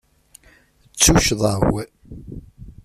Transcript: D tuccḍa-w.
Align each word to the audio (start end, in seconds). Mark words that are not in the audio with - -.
D 0.91 0.95
tuccḍa-w. 1.03 1.73